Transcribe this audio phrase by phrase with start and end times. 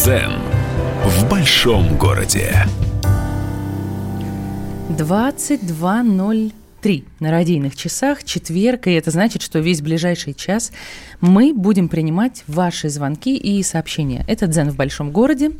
[0.00, 0.32] Дзен
[1.04, 2.66] в большом городе.
[6.82, 10.72] 22.03 на радийных часах, четверг, и это значит, что весь ближайший час
[11.20, 14.24] мы будем принимать ваши звонки и сообщения.
[14.28, 15.52] Это «Дзен в большом городе»,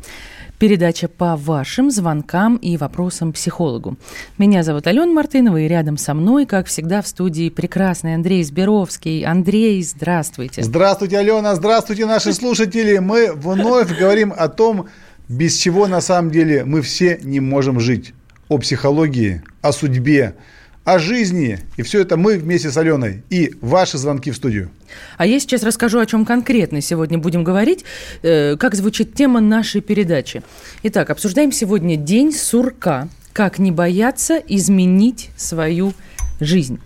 [0.59, 3.97] передача по вашим звонкам и вопросам психологу.
[4.37, 9.25] Меня зовут Алена Мартынова, и рядом со мной, как всегда, в студии прекрасный Андрей Сберовский.
[9.25, 10.61] Андрей, здравствуйте.
[10.61, 12.99] Здравствуйте, Алена, здравствуйте, наши слушатели.
[12.99, 14.87] Мы вновь говорим о том,
[15.27, 18.13] без чего на самом деле мы все не можем жить.
[18.47, 20.35] О психологии, о судьбе,
[20.83, 21.59] о жизни.
[21.77, 23.23] И все это мы вместе с Аленой.
[23.29, 24.71] И ваши звонки в студию.
[25.17, 27.85] А я сейчас расскажу, о чем конкретно сегодня будем говорить,
[28.23, 30.41] э, как звучит тема нашей передачи.
[30.83, 33.07] Итак, обсуждаем сегодня День сурка.
[33.33, 35.93] Как не бояться изменить свою
[36.41, 36.79] жизнь.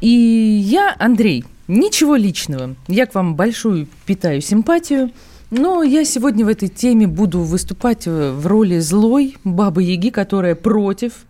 [0.00, 2.74] И я, Андрей, ничего личного.
[2.88, 5.12] Я к вам большую питаю симпатию.
[5.50, 11.24] Но я сегодня в этой теме буду выступать э, в роли злой бабы-яги, которая против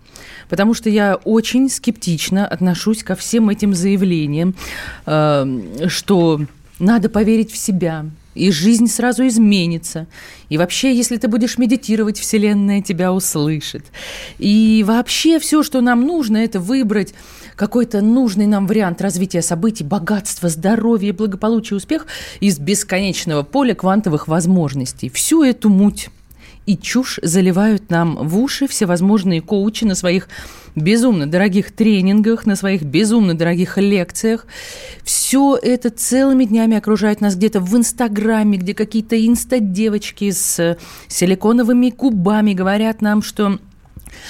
[0.48, 4.54] потому что я очень скептично отношусь ко всем этим заявлениям,
[5.06, 6.41] э, что
[6.78, 8.06] надо поверить в себя,
[8.38, 10.06] и жизнь сразу изменится.
[10.48, 13.84] И вообще, если ты будешь медитировать, Вселенная тебя услышит.
[14.38, 17.14] И вообще все, что нам нужно, это выбрать
[17.56, 22.06] какой-то нужный нам вариант развития событий, богатства, здоровья, благополучия, успех
[22.38, 25.10] из бесконечного поля квантовых возможностей.
[25.10, 26.08] Всю эту муть
[26.69, 30.28] и чушь заливают нам в уши всевозможные коучи на своих
[30.77, 34.47] безумно дорогих тренингах, на своих безумно дорогих лекциях.
[35.02, 40.77] Все это целыми днями окружает нас где-то в Инстаграме, где какие-то инста-девочки с
[41.08, 43.58] силиконовыми кубами говорят нам, что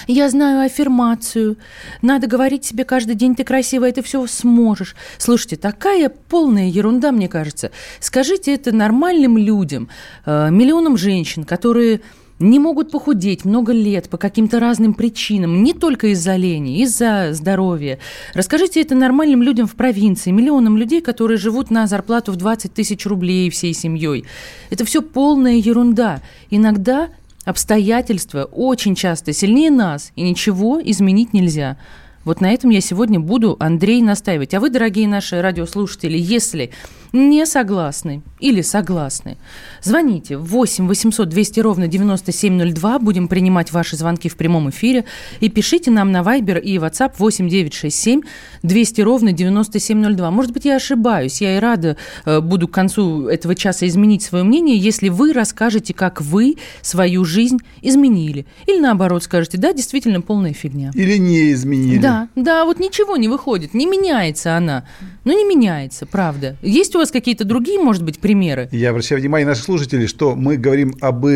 [0.07, 1.57] я знаю аффирмацию.
[2.03, 4.95] Надо говорить себе каждый день, ты красивая, ты все сможешь.
[5.19, 7.73] Слушайте, такая полная ерунда, мне кажется.
[7.99, 9.89] Скажите это нормальным людям,
[10.25, 12.01] э, миллионам женщин, которые
[12.39, 17.99] не могут похудеть много лет по каким-то разным причинам, не только из-за лени, из-за здоровья.
[18.35, 23.07] Расскажите это нормальным людям в провинции, миллионам людей, которые живут на зарплату в 20 тысяч
[23.07, 24.25] рублей всей семьей.
[24.71, 26.21] Это все полная ерунда.
[26.51, 27.09] Иногда
[27.45, 31.77] обстоятельства очень часто сильнее нас, и ничего изменить нельзя.
[32.25, 34.53] Вот на этом я сегодня буду, Андрей, настаивать.
[34.53, 36.73] А вы, дорогие наши радиослушатели, если
[37.13, 39.37] не согласны или согласны,
[39.83, 42.99] звоните 8 800 200 ровно 9702.
[42.99, 45.05] Будем принимать ваши звонки в прямом эфире.
[45.41, 48.23] И пишите нам на Viber и WhatsApp 8 967
[48.63, 50.31] 200 ровно 9702.
[50.31, 51.41] Может быть, я ошибаюсь.
[51.41, 55.95] Я и рада э, буду к концу этого часа изменить свое мнение, если вы расскажете,
[55.95, 58.47] как вы свою жизнь изменили.
[58.67, 60.91] Или наоборот скажете, да, действительно полная фигня.
[60.95, 61.99] Или не изменили.
[61.99, 64.85] Да, да, вот ничего не выходит, не меняется она.
[65.25, 66.57] Ну, не меняется, правда.
[66.63, 68.69] Есть у вас какие-то другие, может быть, примеры?
[68.73, 71.27] Я обращаю внимание наших слушателей, что мы говорим об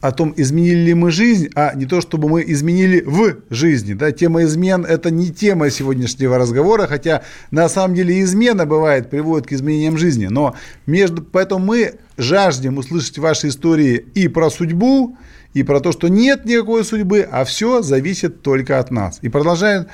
[0.00, 3.92] о том, изменили ли мы жизнь, а не то, чтобы мы изменили в жизни.
[3.92, 4.12] Да?
[4.12, 9.52] Тема измен– это не тема сегодняшнего разговора, хотя на самом деле измена бывает, приводит к
[9.52, 10.26] изменениям жизни.
[10.26, 10.54] Но
[10.86, 15.18] между, поэтому мы жаждем услышать ваши истории и про судьбу,
[15.54, 19.18] и про то, что нет никакой судьбы, а все зависит только от нас.
[19.22, 19.86] И продолжаем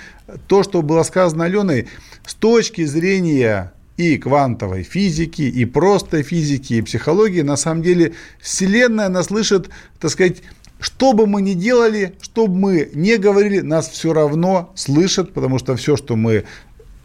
[0.49, 1.89] то, что было сказано Аленой,
[2.27, 9.09] с точки зрения и квантовой физики, и просто физики, и психологии, на самом деле Вселенная
[9.09, 10.43] нас слышит, так сказать,
[10.79, 15.59] что бы мы ни делали, что бы мы ни говорили, нас все равно слышат, потому
[15.59, 16.45] что все, что мы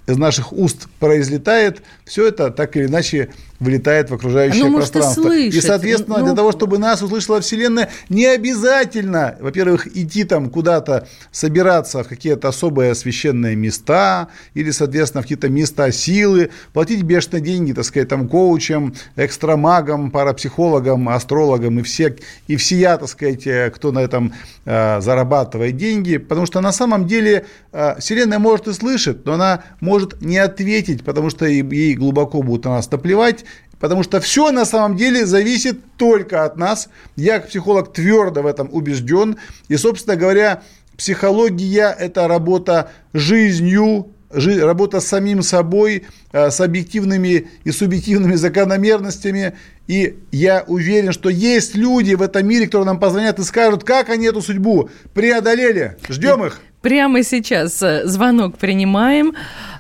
[0.07, 3.29] из наших уст произлетает, все это так или иначе
[3.61, 5.21] вылетает в окружающее ну, пространство.
[5.21, 6.25] Может, и, и, соответственно, ну...
[6.25, 12.47] для того, чтобы нас услышала Вселенная, не обязательно, во-первых, идти там куда-то, собираться в какие-то
[12.49, 18.27] особые священные места или, соответственно, в какие-то места силы, платить бешеные деньги, так сказать, там,
[18.27, 22.15] коучам, экстрамагам, парапсихологам, астрологам и все,
[22.47, 24.33] и все, так сказать, кто на этом
[24.65, 29.63] э, зарабатывает деньги, потому что на самом деле э, Вселенная может и слышит, но она
[29.81, 33.45] может не ответить, потому что ей глубоко будет на нас наплевать,
[33.81, 36.87] потому что все на самом деле зависит только от нас.
[37.17, 39.35] Я, как психолог, твердо в этом убежден.
[39.67, 40.61] И, собственно говоря,
[40.95, 49.57] психология– это работа жизнью, работа с самим собой, э, с объективными и субъективными закономерностями.
[49.87, 54.09] И я уверен, что есть люди в этом мире, которые нам позвонят и скажут, как
[54.09, 55.97] они эту судьбу преодолели.
[56.07, 56.61] Ждем их.
[56.81, 59.33] Прямо сейчас э, звонок принимаем.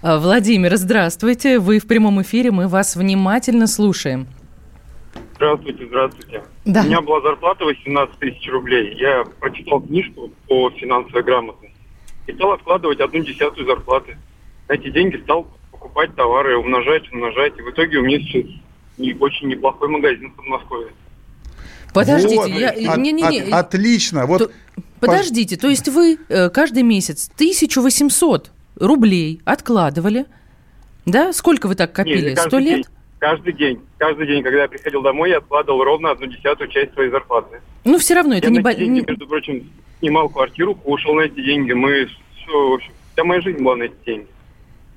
[0.03, 1.57] Э, Владимир, здравствуйте.
[1.57, 4.27] Вы в прямом эфире, мы вас внимательно слушаем.
[5.35, 6.43] Здравствуйте, здравствуйте.
[6.63, 6.81] Да.
[6.81, 8.95] У меня была зарплата 18 тысяч рублей.
[8.99, 11.75] Я прочитал книжку по финансовой грамотности
[12.27, 14.19] и стал откладывать одну десятую зарплаты.
[14.67, 17.57] Эти деньги стал покупать товары, умножать, умножать.
[17.57, 18.45] И в итоге у меня сейчас
[19.19, 20.91] очень неплохой магазин в Подмосковье.
[21.95, 22.47] Подождите, вот.
[22.47, 22.69] я...
[22.69, 23.39] От, не, не, не.
[23.39, 24.27] От, отлично.
[24.27, 24.51] Вот, то,
[25.01, 30.25] подождите, то есть вы э, каждый месяц 1800 рублей откладывали,
[31.05, 31.33] да?
[31.33, 32.35] Сколько вы так копили?
[32.35, 32.89] Сто лет?
[33.19, 33.79] Каждый день.
[33.97, 37.61] Каждый день, когда я приходил домой, я откладывал ровно одну десятую часть своей зарплаты.
[37.83, 38.99] Ну, все равно это я не...
[38.99, 39.69] Я между прочим,
[39.99, 41.73] снимал квартиру, кушал на эти деньги.
[41.73, 44.27] Мы все, в общем, вся моя жизнь была на эти деньги.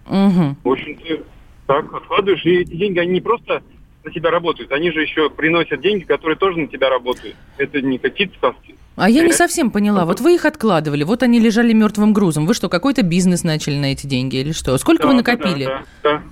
[0.07, 0.57] Угу.
[0.65, 1.23] В общем, ты
[1.67, 3.63] так откладываешь, и эти деньги, они не просто
[4.05, 7.37] на тебя работают, они же еще приносят деньги, которые тоже на тебя работают.
[7.57, 8.77] Это не какие-то сказки.
[8.97, 10.05] А я не совсем поняла.
[10.05, 12.47] Вот вы их откладывали, вот они лежали мертвым грузом.
[12.47, 14.77] Вы что, какой-то бизнес начали на эти деньги или что?
[14.79, 15.65] Сколько да, вы накопили?
[15.65, 16.23] Да, да, да.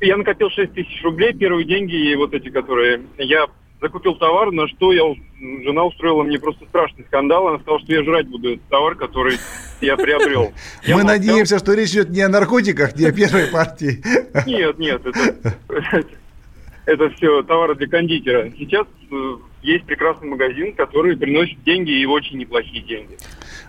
[0.00, 3.02] Я накопил 6 тысяч рублей, первые деньги, и вот эти, которые...
[3.18, 3.46] Я
[3.80, 5.02] закупил товар, на что я,
[5.62, 7.48] жена устроила мне просто страшный скандал.
[7.48, 9.38] Она сказала, что я жрать буду этот товар, который
[9.80, 10.52] я приобрел.
[10.88, 14.02] Мы надеемся, что речь идет не о наркотиках, не о первой партии.
[14.46, 16.04] Нет, нет, это,
[16.86, 18.50] это все товары для кондитера.
[18.58, 23.16] Сейчас э, есть прекрасный магазин, который приносит деньги и очень неплохие деньги.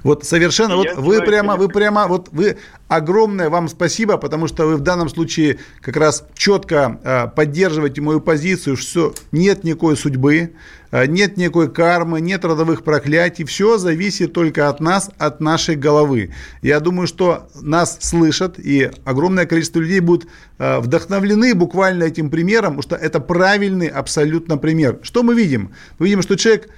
[0.06, 2.57] Вот совершенно, и вот вы прямо, вы прямо, вот вы
[2.88, 8.22] огромное вам спасибо, потому что вы в данном случае как раз четко э, поддерживаете мою
[8.22, 10.54] позицию, что нет никакой судьбы,
[10.92, 16.36] э, нет никакой кармы, нет родовых проклятий, все зависит только от нас, от нашей головы.
[16.62, 20.30] Я думаю, что нас слышат, и огромное количество людей будут
[20.60, 25.00] э, вдохновлены буквально этим примером, потому что это правильный абсолютно пример.
[25.02, 25.74] Что мы видим?
[25.98, 26.69] Мы видим, что человек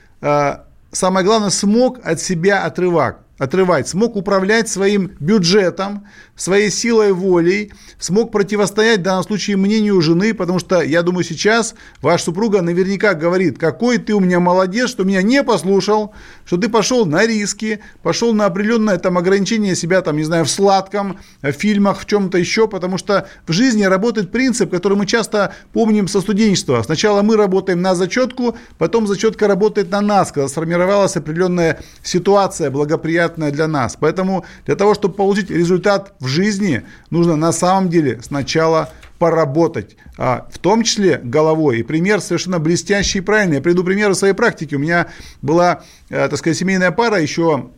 [0.91, 6.05] самое главное, смог от себя отрывать отрывать, смог управлять своим бюджетом,
[6.35, 11.75] своей силой волей, смог противостоять в данном случае мнению жены, потому что, я думаю, сейчас
[12.01, 16.13] ваша супруга наверняка говорит, какой ты у меня молодец, что меня не послушал,
[16.45, 20.49] что ты пошел на риски, пошел на определенное там ограничение себя, там, не знаю, в
[20.49, 25.53] сладком, в фильмах, в чем-то еще, потому что в жизни работает принцип, который мы часто
[25.73, 26.81] помним со студенчества.
[26.83, 33.26] Сначала мы работаем на зачетку, потом зачетка работает на нас, когда сформировалась определенная ситуация благоприятная
[33.35, 33.97] для нас.
[33.99, 38.89] Поэтому для того, чтобы получить результат в жизни нужно на самом деле сначала
[39.19, 41.79] поработать, а, в том числе головой.
[41.79, 43.57] И пример совершенно блестящий и правильный.
[43.57, 44.75] Я приду пример из своей практики.
[44.75, 45.07] У меня
[45.41, 47.69] была, э, так сказать, семейная пара еще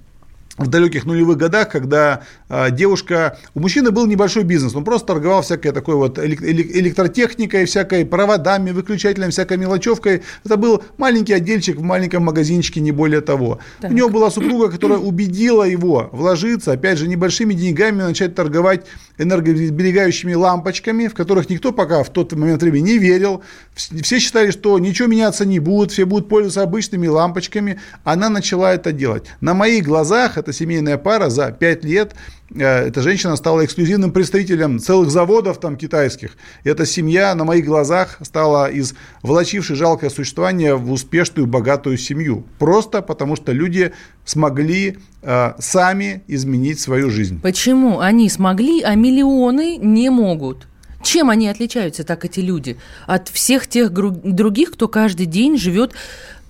[0.60, 5.42] в далеких нулевых годах, когда э, девушка, у мужчины был небольшой бизнес, он просто торговал
[5.42, 10.24] всякой такой вот электротехникой, всякой проводами, выключателем, всякой мелочевкой.
[10.44, 13.60] Это был маленький отдельчик в маленьком магазинчике, не более того.
[13.80, 13.92] Так.
[13.92, 18.86] У него была супруга, которая убедила его вложиться, опять же, небольшими деньгами начать торговать
[19.18, 23.44] энергосберегающими лампочками, в которых никто пока в тот момент времени не верил.
[23.76, 27.80] Все считали, что ничего меняться не будет, все будут пользоваться обычными лампочками.
[28.04, 29.26] Она начала это делать.
[29.42, 32.16] На моих глазах это эта семейная пара за 5 лет,
[32.56, 36.32] э, эта женщина стала эксклюзивным представителем целых заводов там китайских.
[36.64, 42.46] Эта семья на моих глазах стала из влачившей жалкое существование в успешную, богатую семью.
[42.58, 43.92] Просто потому что люди
[44.26, 47.40] смогли э, сами изменить свою жизнь.
[47.42, 50.68] Почему они смогли, а миллионы не могут?
[51.04, 52.76] Чем они отличаются так, эти люди,
[53.08, 55.94] от всех тех других, кто каждый день живет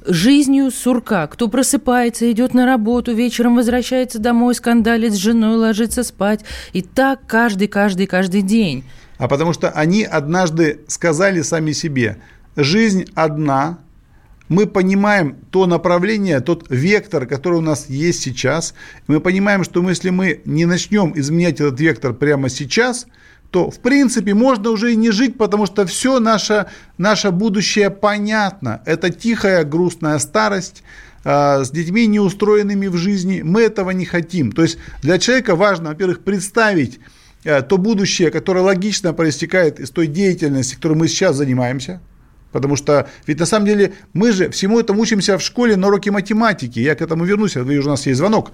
[0.10, 1.28] жизнью сурка.
[1.28, 6.42] Кто просыпается, идет на работу, вечером возвращается домой, скандалит с женой, ложится спать.
[6.74, 8.84] И так каждый, каждый, каждый день.
[9.18, 12.18] А потому что они однажды сказали сами себе,
[12.56, 13.80] жизнь одна,
[14.48, 18.74] мы понимаем то направление, тот вектор, который у нас есть сейчас.
[19.06, 23.06] Мы понимаем, что если мы не начнем изменять этот вектор прямо сейчас–
[23.52, 28.82] то в принципе можно уже и не жить, потому что все наше, наше будущее понятно.
[28.86, 30.84] Это тихая грустная старость
[31.24, 33.42] э, с детьми неустроенными в жизни.
[33.44, 34.52] Мы этого не хотим.
[34.52, 37.00] То есть для человека важно, во-первых, представить
[37.44, 42.02] э, то будущее, которое логично проистекает из той деятельности, которой мы сейчас занимаемся.
[42.52, 46.12] Потому что ведь на самом деле мы же всему этому учимся в школе на уроке
[46.12, 46.80] математики.
[46.80, 48.52] Я к этому вернусь, я вижу, у нас есть звонок.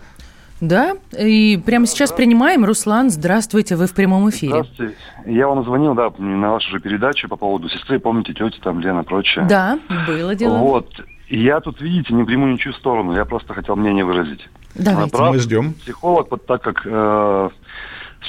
[0.61, 2.63] Да, и прямо сейчас принимаем.
[2.63, 4.63] Руслан, здравствуйте, вы в прямом эфире.
[4.63, 4.95] Здравствуйте.
[5.25, 9.03] Я вам звонил, да, на вашу же передачу по поводу сестры, помните, тети там, Лена,
[9.03, 9.45] прочее.
[9.49, 10.57] Да, было дело.
[10.57, 10.89] Вот.
[11.27, 14.47] Я тут, видите, не приму ничью сторону, я просто хотел мнение выразить.
[14.75, 15.11] Давайте.
[15.11, 15.73] Прав, Мы ждем.
[15.73, 17.49] Психолог, вот так как э,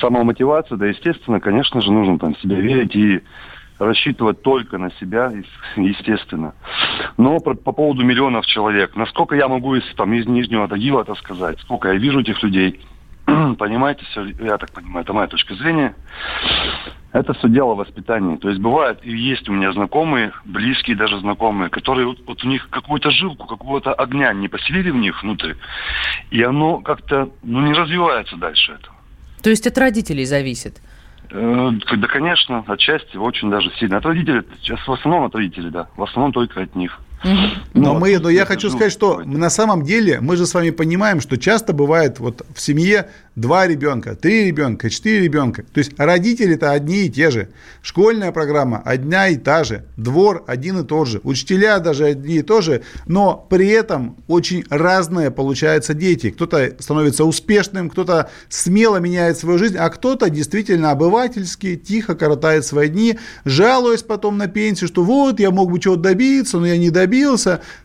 [0.00, 3.21] самомотивация, да, естественно, конечно же, нужно там себе верить и
[3.78, 5.33] рассчитывать только на себя,
[5.76, 6.54] естественно.
[7.16, 11.14] Но по, по поводу миллионов человек, насколько я могу из, там, из Нижнего Тагила это
[11.14, 12.80] сказать, сколько я вижу этих людей,
[13.59, 15.95] понимаете, все, я так понимаю, это моя точка зрения,
[17.12, 18.37] это все дело воспитания.
[18.37, 22.49] То есть бывает, и есть у меня знакомые, близкие даже знакомые, которые вот, вот у
[22.49, 25.54] них какую-то жилку, какого-то огня не поселили в них внутрь,
[26.30, 28.90] и оно как-то ну, не развивается дальше это.
[29.42, 30.80] То есть от родителей зависит?
[31.30, 33.99] Э, да, конечно, отчасти очень даже сильно.
[33.99, 35.88] От родителей, сейчас в основном от родителей, да.
[35.97, 37.00] В основном только от них.
[37.25, 40.70] Но, ну, мы, но я хочу сказать, что на самом деле мы же с вами
[40.70, 45.62] понимаем, что часто бывает вот в семье два ребенка, три ребенка, четыре ребенка.
[45.62, 47.49] То есть родители-то одни и те же.
[47.82, 49.85] Школьная программа одна и та же.
[49.96, 51.20] Двор один и тот же.
[51.23, 52.82] Учителя даже одни и то же.
[53.06, 56.30] Но при этом очень разные получаются дети.
[56.30, 62.88] Кто-то становится успешным, кто-то смело меняет свою жизнь, а кто-то действительно обывательски, тихо коротает свои
[62.88, 66.90] дни, жалуясь потом на пенсию, что вот я мог бы чего-то добиться, но я не
[66.90, 67.05] добился.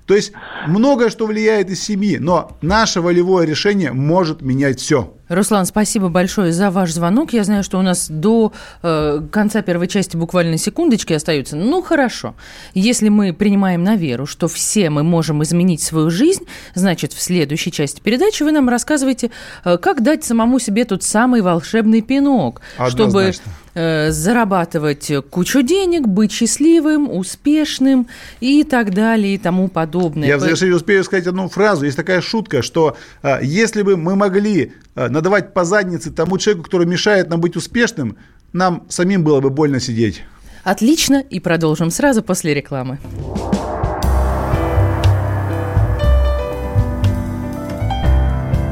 [0.06, 0.34] То есть
[0.68, 2.18] многое, что влияет из семьи.
[2.18, 5.14] Но наше волевое решение может менять все.
[5.32, 7.32] Руслан, спасибо большое за ваш звонок.
[7.32, 8.52] Я знаю, что у нас до
[8.84, 11.56] э, конца первой части буквально секундочки остаются.
[11.56, 12.36] Ну, хорошо.
[12.74, 16.46] Если мы принимаем на веру, что все мы можем изменить свою жизнь,
[16.76, 19.32] значит, в следующей части передачи вы нам рассказываете,
[19.64, 23.42] э, как дать самому себе тот самый волшебный пинок, Однозначно.
[23.42, 28.08] чтобы Э, зарабатывать кучу денег, быть счастливым, успешным
[28.42, 30.28] и так далее и тому подобное.
[30.28, 31.86] Я в завершение успею сказать одну фразу.
[31.86, 36.88] Есть такая шутка, что э, если бы мы могли надавать по заднице тому человеку, который
[36.88, 38.18] мешает нам быть успешным,
[38.54, 40.24] нам самим было бы больно сидеть.
[40.64, 43.00] Отлично, и продолжим сразу после рекламы.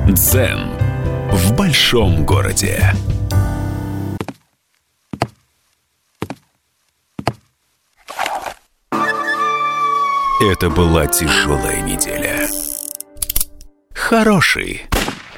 [0.08, 0.72] Дзен
[1.32, 2.84] в большом городе.
[10.42, 12.48] Это была тяжелая неделя.
[13.94, 14.90] Хороший.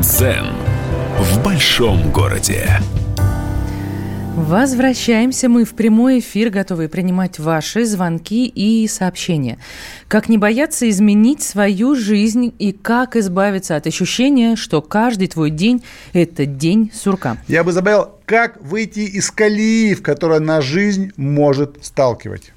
[0.00, 0.46] Дзен
[1.18, 2.80] в большом городе.
[4.34, 9.58] Возвращаемся мы в прямой эфир, готовые принимать ваши звонки и сообщения.
[10.08, 15.82] Как не бояться изменить свою жизнь и как избавиться от ощущения, что каждый твой день–
[16.14, 17.36] это день сурка.
[17.46, 22.52] Я бы забавил, как выйти из колеи, в которой на жизнь может сталкивать.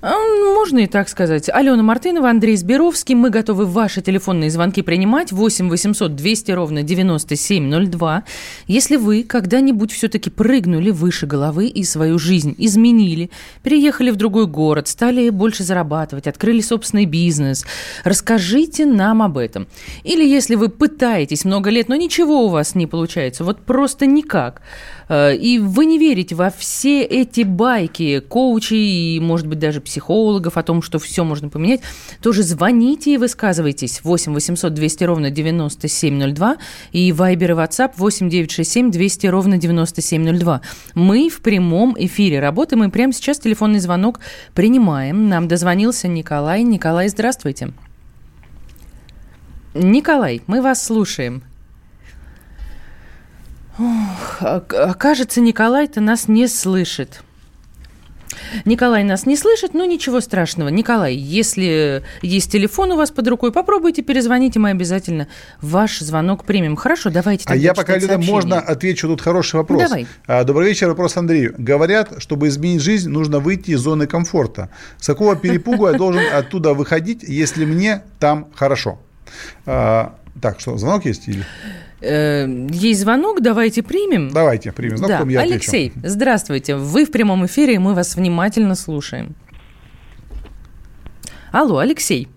[0.00, 0.12] А,
[0.54, 1.48] можно и так сказать.
[1.48, 3.16] Алена Мартынова, Андрей Сберовский.
[3.16, 5.32] Мы готовы ваши телефонные звонки принимать.
[5.32, 8.22] 8 800 200 ровно 9702.
[8.68, 13.30] Если вы когда-нибудь все-таки прыгнули выше головы и свою жизнь изменили,
[13.64, 17.66] переехали в другой город, стали больше зарабатывать, открыли собственный бизнес,
[18.04, 19.66] расскажите нам об этом.
[20.04, 24.62] Или если вы пытаетесь много лет, но ничего у вас не получается, вот просто никак,
[25.08, 30.62] и вы не верите во все эти байки коучей и, может быть, даже психологов о
[30.62, 31.80] том, что все можно поменять,
[32.22, 34.00] тоже звоните и высказывайтесь.
[34.02, 36.56] 8 800 200 ровно 9702
[36.92, 40.60] и Вайбер и WhatsApp 8 967 200 ровно 9702.
[40.94, 44.20] Мы в прямом эфире работаем, и прямо сейчас телефонный звонок
[44.54, 45.28] принимаем.
[45.28, 46.62] Нам дозвонился Николай.
[46.62, 47.72] Николай, здравствуйте.
[49.74, 51.42] Николай, мы вас слушаем.
[53.78, 57.22] Ох, а, кажется, Николай-то нас не слышит.
[58.64, 60.68] Николай нас не слышит, но ничего страшного.
[60.68, 65.28] Николай, если есть телефон у вас под рукой, попробуйте, перезвоните, мы обязательно
[65.60, 66.76] ваш звонок примем.
[66.76, 69.82] Хорошо, давайте А я пока, Люда, можно отвечу, тут хороший вопрос.
[69.82, 70.06] Давай.
[70.26, 71.54] А, добрый вечер, вопрос Андрею.
[71.58, 74.70] Говорят, чтобы изменить жизнь, нужно выйти из зоны комфорта.
[74.98, 78.98] С какого перепугу я должен оттуда выходить, если мне там хорошо?
[80.40, 81.28] Так, что, звонок есть?
[81.28, 81.44] Или...
[82.00, 84.30] Э, есть звонок, давайте примем.
[84.30, 85.32] Давайте примем звонок, да.
[85.32, 86.08] я Алексей, отвечу.
[86.08, 86.76] здравствуйте.
[86.76, 89.34] Вы в прямом эфире, и мы вас внимательно слушаем.
[91.50, 92.28] Алло, Алексей.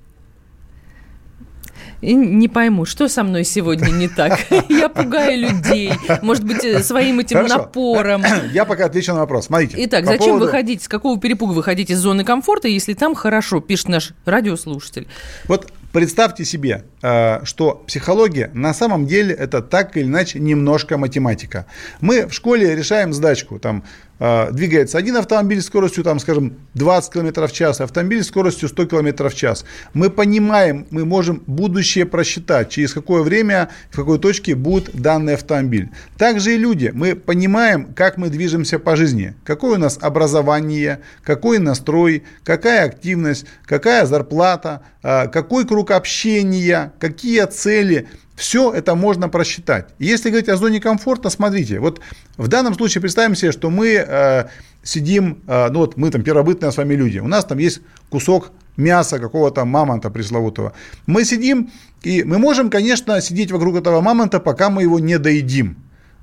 [2.02, 4.40] не пойму, что со мной сегодня не так.
[4.70, 5.94] Я пугаю людей,
[6.24, 7.58] может быть, э, своим этим Хорошо.
[7.58, 8.24] напором.
[8.54, 9.46] Я пока отвечу на вопрос.
[9.46, 9.76] Смотрите.
[9.86, 10.46] Итак, зачем поводу...
[10.46, 15.08] выходить, с какого перепуга выходить из зоны комфорта, если там хорошо, пишет наш радиослушатель.
[15.46, 21.66] Вот Представьте себе, э, что психология на самом деле это так или иначе немножко математика.
[22.00, 23.84] Мы в школе решаем задачку, там
[24.52, 29.34] двигается один автомобиль скоростью, там, скажем, 20 км в час, автомобиль скоростью 100 км в
[29.34, 29.66] час.
[29.94, 35.90] Мы понимаем, мы можем будущее просчитать, через какое время, в какой точке будет данный автомобиль.
[36.18, 41.58] Также и люди, мы понимаем, как мы движемся по жизни, какое у нас образование, какой
[41.58, 48.08] настрой, какая активность, какая зарплата, э, какой круг общения, какие цели–
[48.42, 49.86] все это можно просчитать.
[50.00, 52.02] Если говорить о зоне комфорта, смотрите, вот
[52.38, 54.46] в данном случае представим себе, что мы э,
[54.82, 58.52] сидим, э, ну вот мы там первобытные с вами люди, у нас там есть кусок
[58.78, 60.74] мяса какого-то мамонта пресловутого.
[61.06, 61.70] Мы сидим,
[62.02, 65.78] и мы можем, конечно, сидеть вокруг этого мамонта, пока мы его не доедим.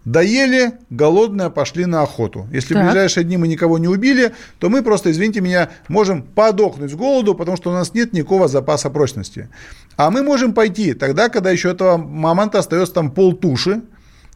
[0.05, 2.49] Доели, голодные, пошли на охоту.
[2.51, 2.83] Если так.
[2.83, 6.95] в ближайшие дни мы никого не убили, то мы просто, извините меня, можем подохнуть с
[6.95, 9.49] голоду, потому что у нас нет никакого запаса прочности.
[9.97, 13.83] А мы можем пойти тогда, когда еще этого мамонта остается там полтуши.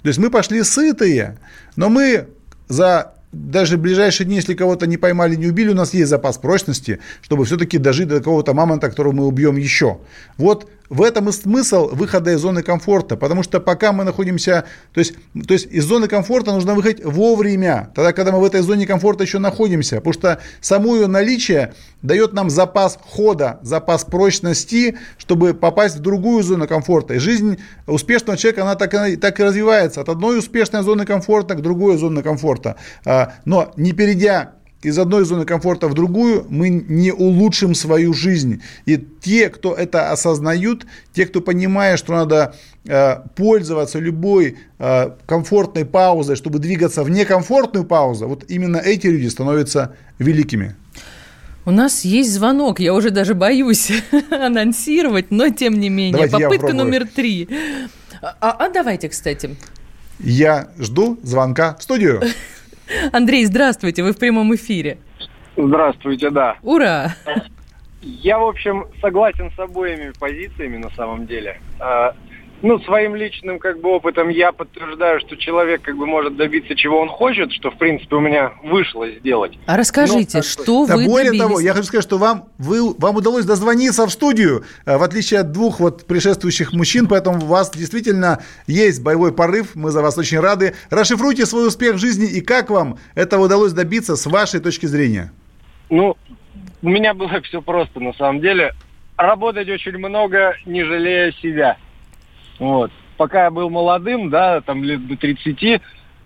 [0.03, 1.39] То есть мы пошли сытые,
[1.77, 2.27] но мы
[2.69, 6.37] за даже в ближайшие дни, если кого-то не поймали, не убили, у нас есть запас
[6.37, 9.99] прочности, чтобы все-таки дожить до какого-то мамонта, которого мы убьем еще.
[10.37, 15.01] Вот в этом и смысл выхода из зоны комфорта, потому что пока мы находимся, то
[15.01, 15.15] есть,
[15.47, 19.25] то есть из зоны комфорта нужно выходить вовремя, тогда, когда мы в этой зоне комфорта
[19.25, 21.73] еще находимся, потому что само ее наличие
[22.03, 27.15] дает нам запас хода, запас прочности, чтобы попасть в другую зону комфорта.
[27.15, 31.55] И жизнь успешного человека, она так, и, так и развивается, от одной успешной зоны комфорта
[31.55, 32.77] к другой зоне комфорта.
[33.07, 38.63] А, но не перейдя из одной зоны комфорта в другую, мы не улучшим свою жизнь.
[38.85, 45.85] И те, кто это осознают, те, кто понимает, что надо э, пользоваться любой э, комфортной
[45.85, 50.75] паузой, чтобы двигаться в некомфортную паузу, вот именно эти люди становятся великими.
[51.65, 53.93] У нас есть звонок, я уже даже боюсь
[54.31, 56.27] анонсировать, но тем не менее.
[56.27, 57.49] Давайте Попытка номер три.
[58.21, 59.57] А, а давайте, кстати.
[60.19, 62.21] Я жду звонка в студию.
[63.13, 64.99] Андрей, здравствуйте, вы в прямом эфире.
[65.57, 66.57] Здравствуйте, да.
[66.63, 67.15] Ура!
[68.01, 71.61] Я, в общем, согласен с обоими позициями на самом деле.
[72.63, 77.01] Ну, своим личным как бы опытом я подтверждаю, что человек как бы может добиться чего
[77.01, 79.59] он хочет, что в принципе у меня вышло сделать.
[79.67, 81.43] А расскажите, Но, что да вы более добились?
[81.43, 85.41] того, я хочу сказать, что вам вы вам удалось дозвониться в студию, э, в отличие
[85.41, 89.75] от двух вот предшествующих мужчин, поэтому у вас действительно есть боевой порыв.
[89.75, 90.75] Мы за вас очень рады.
[90.89, 95.33] Расшифруйте свой успех в жизни и как вам этого удалось добиться с вашей точки зрения.
[95.91, 96.17] Ну,
[96.81, 98.73] у меня было все просто на самом деле.
[99.17, 101.77] Работать очень много, не жалея себя.
[102.59, 102.91] Вот.
[103.17, 105.81] Пока я был молодым, да, там лет до 30,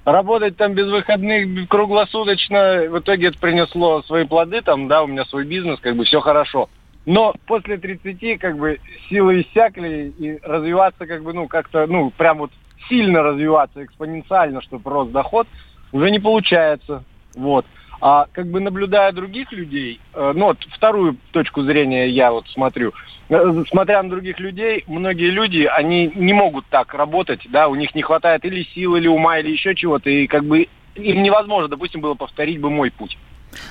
[0.04, 5.24] работать там без выходных круглосуточно, в итоге это принесло свои плоды, там, да, у меня
[5.24, 6.68] свой бизнес, как бы все хорошо.
[7.04, 12.38] Но после 30, как бы, силы иссякли, и развиваться, как бы, ну, как-то, ну, прям
[12.38, 12.50] вот
[12.88, 15.46] сильно развиваться экспоненциально, чтобы рос доход,
[15.92, 17.04] уже не получается.
[17.34, 17.66] Вот.
[18.00, 22.92] А как бы наблюдая других людей, э, ну вот вторую точку зрения я вот смотрю,
[23.28, 27.94] э, смотря на других людей, многие люди, они не могут так работать, да, у них
[27.94, 32.00] не хватает или сил, или ума, или еще чего-то, и как бы им невозможно, допустим,
[32.00, 33.16] было повторить бы мой путь.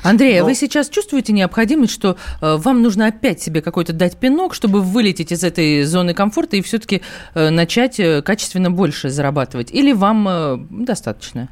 [0.04, 0.50] Андрей, а Но...
[0.50, 5.32] вы сейчас чувствуете необходимость, что э, вам нужно опять себе какой-то дать пинок, чтобы вылететь
[5.32, 7.02] из этой зоны комфорта и все-таки
[7.34, 9.72] э, начать э, качественно больше зарабатывать?
[9.72, 11.50] Или вам э, достаточно?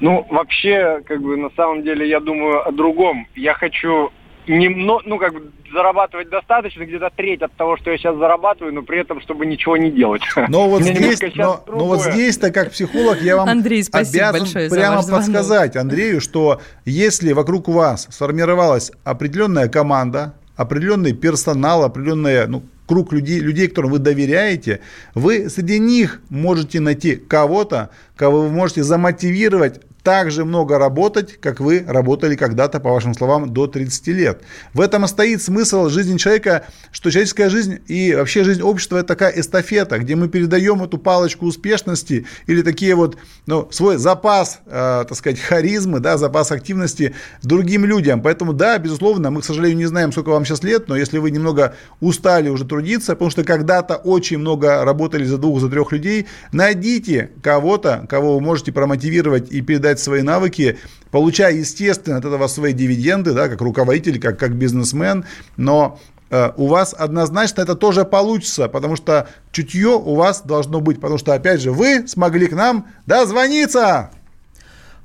[0.00, 3.26] Ну, вообще, как бы, на самом деле, я думаю о другом.
[3.34, 4.10] Я хочу
[4.46, 8.82] немного, ну, как бы, зарабатывать достаточно, где-то треть от того, что я сейчас зарабатываю, но
[8.82, 10.22] при этом, чтобы ничего не делать.
[10.48, 15.02] Но вот здесь, но, но вот здесь-то, как психолог, я вам Андрей, обязан большое прямо
[15.02, 23.40] подсказать Андрею, что если вокруг вас сформировалась определенная команда, определенный персонал, определенная, ну, круг людей,
[23.40, 24.80] людей, которым вы доверяете,
[25.14, 31.58] вы среди них можете найти кого-то, кого вы можете замотивировать так же много работать, как
[31.58, 34.40] вы работали когда-то, по вашим словам, до 30 лет.
[34.72, 39.08] В этом и стоит смысл жизни человека, что человеческая жизнь и вообще жизнь общества– это
[39.08, 43.16] такая эстафета, где мы передаем эту палочку успешности или такие вот,
[43.46, 48.22] ну, свой запас, э, так сказать, харизмы, да, запас активности другим людям.
[48.22, 51.32] Поэтому, да, безусловно, мы, к сожалению, не знаем, сколько вам сейчас лет, но если вы
[51.32, 56.28] немного устали уже трудиться, потому что когда-то очень много работали за двух, за трех людей,
[56.52, 60.78] найдите кого-то, кого вы можете промотивировать и передать развивать свои навыки,
[61.10, 65.24] получая, естественно, от этого свои дивиденды, да, как руководитель, как, как бизнесмен,
[65.56, 65.98] но
[66.30, 71.18] э, у вас однозначно это тоже получится, потому что чутье у вас должно быть, потому
[71.18, 74.10] что, опять же, вы смогли к нам дозвониться.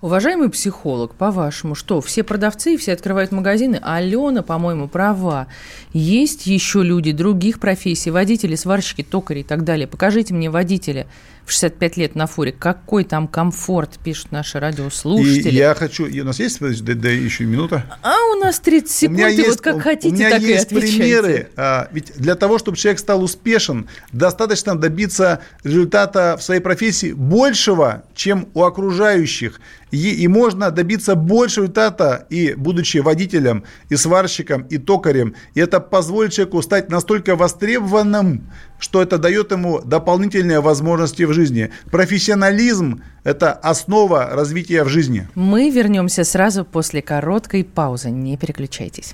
[0.01, 5.45] Уважаемый психолог, по-вашему, что все продавцы, все открывают магазины, Алена, по-моему, права.
[5.93, 9.85] Есть еще люди других профессий, водители, сварщики, токари и так далее.
[9.85, 11.05] Покажите мне водителя,
[11.45, 12.51] в 65 лет на фуре.
[12.51, 15.49] Какой там комфорт, пишут наши радиослушатели.
[15.49, 16.05] И я хочу...
[16.05, 17.85] И у нас есть да, да, еще минута?
[18.01, 20.75] А у нас 30 секунд, и есть, вот как хотите, у меня так есть и
[20.75, 21.49] примеры.
[21.55, 28.03] А, ведь для того, чтобы человек стал успешен, достаточно добиться результата в своей профессии большего,
[28.15, 29.59] чем у окружающих.
[29.91, 35.35] И, и можно добиться большего результата и будучи водителем, и сварщиком, и токарем.
[35.53, 38.49] И это позволит человеку стать настолько востребованным,
[38.79, 41.69] что это дает ему дополнительные возможности в жизни.
[41.91, 45.27] Профессионализм– это основа развития в жизни.
[45.35, 48.09] Мы вернемся сразу после короткой паузы.
[48.11, 49.13] Не переключайтесь.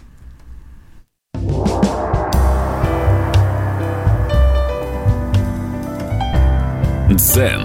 [7.09, 7.61] Дзен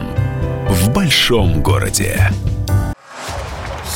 [0.68, 2.30] в большом городе.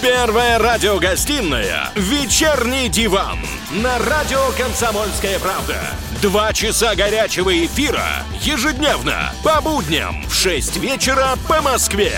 [0.00, 3.38] Первая радиогостинная «Вечерний диван»
[3.72, 5.74] на радио «Комсомольская правда».
[6.22, 8.06] Два часа горячего эфира
[8.40, 12.12] ежедневно по будням в 6 вечера по Москве.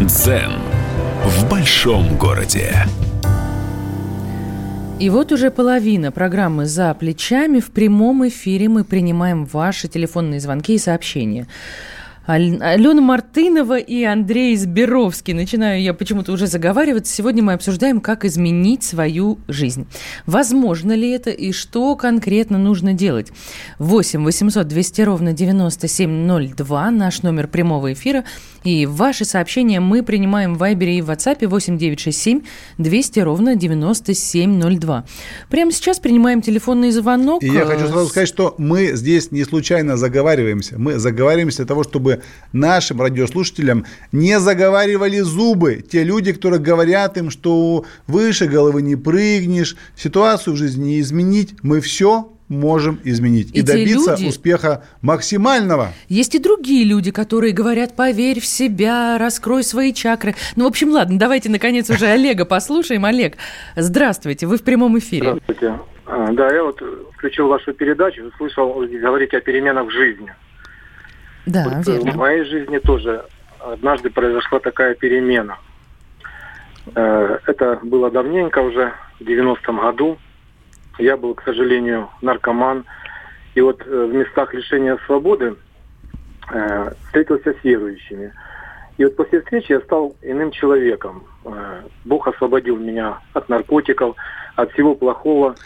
[0.00, 0.58] Дзен
[1.24, 2.88] в большом городе.
[5.00, 7.58] И вот уже половина программы «За плечами».
[7.58, 11.48] В прямом эфире мы принимаем ваши телефонные звонки и сообщения.
[12.26, 15.34] Алена Мартынова и Андрей Зберовский.
[15.34, 17.14] Начинаю я почему-то уже заговариваться.
[17.14, 19.86] Сегодня мы обсуждаем, как изменить свою жизнь.
[20.24, 23.30] Возможно ли это и что конкретно нужно делать?
[23.78, 28.24] 8 800 200 ровно 9702, наш номер прямого эфира.
[28.64, 32.40] И ваши сообщения мы принимаем в Вайбере и в WhatsApp 8 967
[32.78, 35.04] 200 ровно 9702.
[35.50, 37.42] Прямо сейчас принимаем телефонный звонок.
[37.42, 40.78] И я хочу сразу сказать, что мы здесь не случайно заговариваемся.
[40.78, 42.13] Мы заговариваемся для того, чтобы
[42.52, 49.76] нашим радиослушателям не заговаривали зубы те люди, которые говорят им, что выше головы не прыгнешь,
[49.96, 51.54] ситуацию в жизни не изменить.
[51.62, 54.28] Мы все можем изменить и, и добиться люди...
[54.28, 55.92] успеха максимального.
[56.08, 60.34] Есть и другие люди, которые говорят, поверь в себя, раскрой свои чакры.
[60.56, 63.04] Ну, в общем, ладно, давайте, наконец, уже Олега послушаем.
[63.04, 63.36] Олег,
[63.76, 65.38] здравствуйте, вы в прямом эфире.
[65.42, 65.80] Здравствуйте.
[66.06, 66.82] А, да, я вот
[67.14, 70.32] включил вашу передачу, слышал, говорите о переменах в жизни.
[71.46, 72.12] Да, вот, верно.
[72.12, 73.24] В моей жизни тоже
[73.60, 75.58] однажды произошла такая перемена.
[76.94, 80.18] Э, это было давненько уже, в 90-м году.
[80.98, 82.84] Я был, к сожалению, наркоман.
[83.54, 85.56] И вот э, в местах лишения свободы
[86.50, 88.32] э, встретился с верующими.
[88.96, 91.24] И вот после встречи я стал иным человеком.
[92.04, 94.14] Бог освободил меня от наркотиков,
[94.54, 95.56] от всего плохого.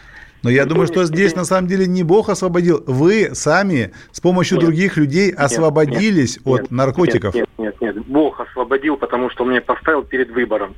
[0.43, 2.83] Но я думаю, что здесь на самом деле не Бог освободил.
[2.87, 7.35] Вы сами с помощью нет, других людей освободились нет, от нет, наркотиков.
[7.35, 8.07] Нет, нет, нет.
[8.07, 10.75] Бог освободил, потому что меня поставил перед выбором.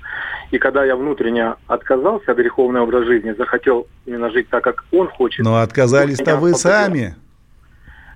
[0.51, 5.07] И когда я внутренне отказался от греховного образа жизни, захотел именно жить так, как Он
[5.07, 5.45] хочет.
[5.45, 7.15] Но отказались-то вы сами.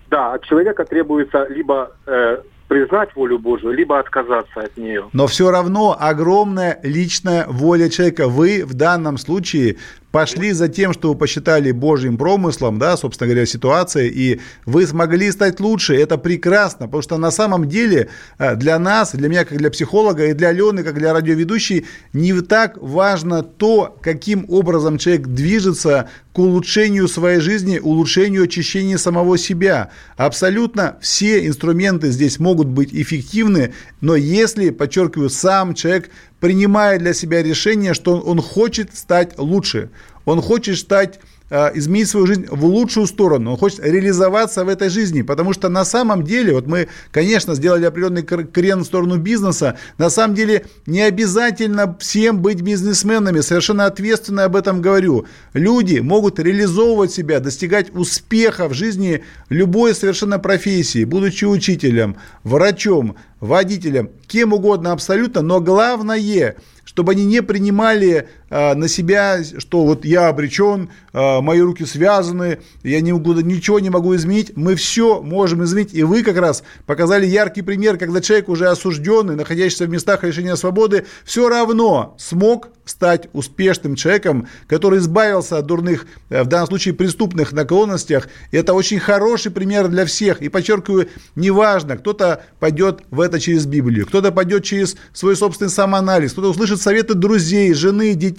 [0.10, 5.10] Да, от человека требуется либо э, признать волю Божию, либо отказаться от нее.
[5.14, 8.28] Но все равно огромная личная воля человека.
[8.28, 9.78] Вы в данном случае
[10.16, 15.30] пошли за тем, что вы посчитали Божьим промыслом, да, собственно говоря, ситуацией, и вы смогли
[15.30, 15.94] стать лучше.
[15.94, 20.28] Это прекрасно, потому что на самом деле э, для нас, для меня как для психолога
[20.28, 26.40] и для Алены как для радиоведущей не так важно то, каким образом человек движется к
[26.40, 29.90] улучшению своей жизни, улучшению очищения самого себя.
[30.16, 37.42] Абсолютно все инструменты здесь могут быть эффективны, но если, подчеркиваю, сам человек принимает для себя
[37.42, 39.90] решение, что он, хочет стать лучше,
[40.26, 45.22] он хочет стать изменить свою жизнь в лучшую сторону, он хочет реализоваться в этой жизни,
[45.22, 50.10] потому что на самом деле, вот мы, конечно, сделали определенный крен в сторону бизнеса, на
[50.10, 55.26] самом деле не обязательно всем быть бизнесменами, совершенно ответственно об этом говорю.
[55.54, 64.10] Люди могут реализовывать себя, достигать успеха в жизни любой совершенно профессии, будучи учителем, врачом, водителем,
[64.28, 66.56] кем угодно абсолютно, но главное–
[66.86, 72.60] чтобы они не принимали э, на себя, что вот я обречен, э, мои руки связаны,
[72.84, 74.56] я не могу, ничего не могу изменить.
[74.56, 75.94] Мы все можем изменить.
[75.94, 80.56] И вы как раз показали яркий пример, когда человек уже осужденный, находящийся в местах лишения
[80.56, 86.94] свободы, все равно смог стать успешным человеком, который избавился от дурных, э, в данном случае
[86.94, 88.28] преступных наклонностях.
[88.52, 90.42] И это очень хороший пример для всех.
[90.42, 96.34] И подчеркиваю, неважно, кто-то пойдет в это через Библию, кто-то пойдет через свой собственный самоанализ,
[96.34, 98.35] кто-то услышит советы друзей, жены, детей.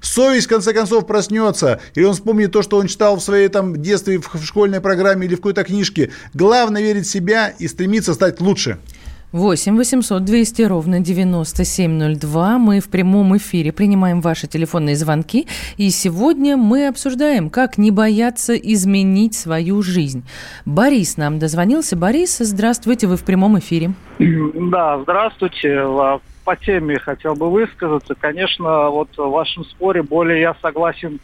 [0.00, 1.80] Совесть, в конце концов, проснется.
[1.94, 5.34] Или он вспомнит то, что он читал в своей там, детстве, в школьной программе или
[5.34, 6.10] в какой-то книжке.
[6.34, 8.78] Главное верить в себя и стремиться стать лучше.
[9.32, 12.58] 8 800 200 ровно 9702.
[12.58, 15.46] Мы в прямом эфире принимаем ваши телефонные звонки.
[15.76, 20.24] И сегодня мы обсуждаем, как не бояться изменить свою жизнь.
[20.64, 21.94] Борис нам дозвонился.
[21.94, 23.92] Борис, здравствуйте, вы в прямом эфире.
[24.18, 25.78] Да, здравствуйте.
[26.48, 28.14] По теме хотел бы высказаться.
[28.14, 31.20] Конечно, вот в вашем споре более я согласен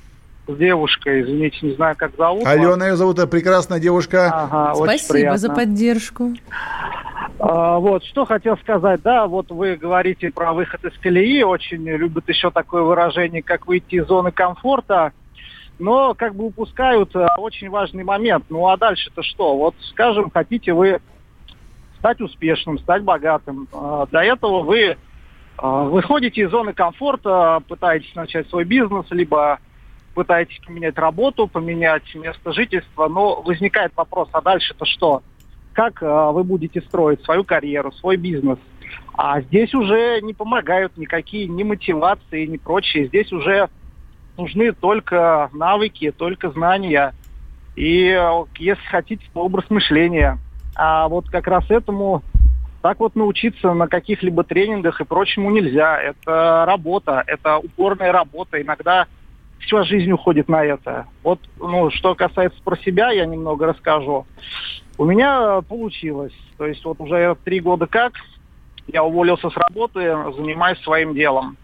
[0.47, 2.47] с девушкой, извините, не знаю, как зовут.
[2.47, 4.31] Алена ее зовут, прекрасная девушка.
[4.31, 6.35] Ага, Спасибо за поддержку.
[7.39, 12.29] А, вот, что хотел сказать, да, вот вы говорите про выход из колеи, очень любят
[12.29, 15.15] еще такое выражение, как выйти из зоны комфорта,
[15.79, 18.45] но как бы упускают а, очень важный момент.
[18.51, 19.57] Ну а дальше-то что?
[19.57, 21.01] Вот, скажем, хотите вы
[21.99, 23.67] стать успешным, стать богатым.
[23.73, 24.99] А, для этого вы
[25.59, 29.59] выходите из зоны комфорта, пытаетесь начать свой бизнес, либо
[30.15, 35.23] пытаетесь поменять работу, поменять место жительства, но возникает вопрос, а дальше-то что?
[35.73, 38.59] Как э, вы будете строить свою карьеру, свой бизнес?
[39.13, 43.09] А здесь уже не помогают никакие ни мотивации, ни прочее.
[43.09, 43.69] Здесь уже
[44.37, 47.13] нужны только навыки, только знания.
[47.75, 50.39] И, э, если хотите, образ мышления.
[50.77, 52.23] А вот как раз этому
[52.85, 55.99] так вот научиться на каких-либо тренингах и прочему нельзя.
[55.99, 58.61] Это работа, это упорная работа.
[58.61, 59.07] Иногда
[59.59, 61.07] вся жизнь уходит на это.
[61.23, 64.27] Вот, ну, что касается про себя, я немного расскажу.
[64.99, 66.35] У меня получилось.
[66.59, 68.13] То есть вот уже три года как
[68.89, 71.57] я уволился с работы, занимаюсь своим делом.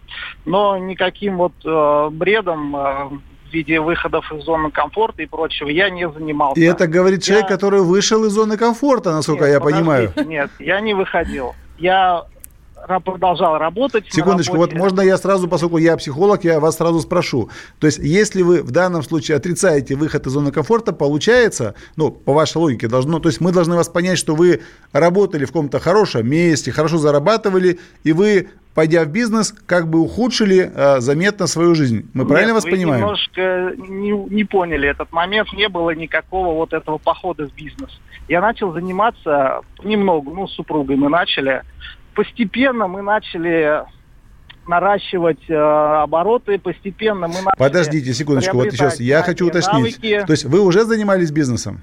[0.47, 3.11] Но никаким вот э, бредом э,
[3.51, 6.61] в виде выходов из зоны комфорта и прочего я не занимался.
[6.61, 7.25] И это говорит я...
[7.25, 10.13] человек, который вышел из зоны комфорта, насколько нет, я понимаю.
[10.25, 11.55] Нет, я не выходил.
[11.79, 12.25] Я
[13.05, 14.07] продолжал работать.
[14.11, 17.51] Секундочку, вот можно я сразу, поскольку я психолог, я вас сразу спрошу.
[17.79, 22.33] То есть, если вы в данном случае отрицаете выход из зоны комфорта, получается, ну, по
[22.33, 26.29] вашей логике, должно, то есть мы должны вас понять, что вы работали в каком-то хорошем
[26.29, 32.09] месте, хорошо зарабатывали, и вы пойдя в бизнес, как бы ухудшили э, заметно свою жизнь.
[32.15, 33.03] Мы Нет, правильно вас вы понимаем?
[33.03, 35.53] немножко не, не поняли этот момент.
[35.53, 37.91] Не было никакого вот этого похода в бизнес.
[38.29, 41.63] Я начал заниматься немного, ну, с супругой мы начали
[42.15, 43.83] постепенно мы начали
[44.67, 49.99] наращивать э, обороты, постепенно мы начали Подождите секундочку, вот сейчас я хочу уточнить.
[50.03, 50.25] Навыки.
[50.27, 51.83] То есть вы уже занимались бизнесом?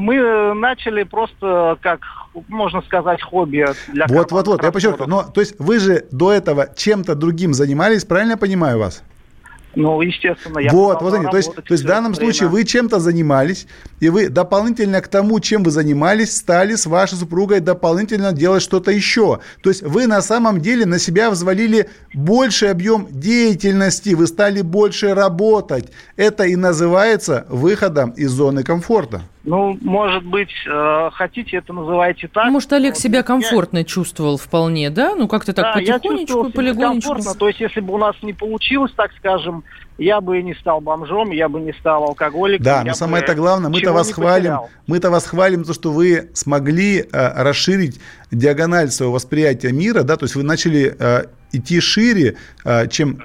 [0.00, 2.00] Мы начали просто, как
[2.48, 5.08] можно сказать, хобби для Вот, вот, вот, я подчеркиваю.
[5.08, 9.02] Но, то есть вы же до этого чем-то другим занимались, правильно я понимаю вас?
[9.76, 12.32] Ну, естественно, я Вот, вот они, то есть, то есть в данном время.
[12.32, 13.68] случае вы чем-то занимались,
[14.00, 18.90] и вы дополнительно к тому, чем вы занимались, стали с вашей супругой дополнительно делать что-то
[18.90, 19.40] еще.
[19.62, 25.14] То есть вы на самом деле на себя взвалили больший объем деятельности, вы стали больше
[25.14, 25.90] работать.
[26.16, 29.22] Это и называется выходом из зоны комфорта.
[29.42, 32.50] Ну, может быть, э, хотите, это называйте так.
[32.50, 33.84] Может, Олег себя комфортно я...
[33.84, 35.14] чувствовал вполне, да?
[35.14, 37.16] Ну, как-то так да, потихонечку, полигонечку.
[37.38, 39.64] То есть, если бы у нас не получилось, так скажем,
[39.96, 42.64] я бы не стал бомжом, я бы не стал алкоголиком.
[42.64, 47.00] Да, но самое это главное, мы-то вас хвалим, мы-то вас хвалим, то, что вы смогли
[47.00, 47.98] э, расширить
[48.30, 53.22] диагональ своего восприятия мира, да, то есть вы начали э, идти шире, э, чем